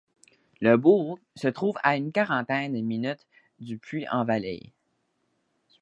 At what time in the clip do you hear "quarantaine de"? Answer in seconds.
2.11-2.79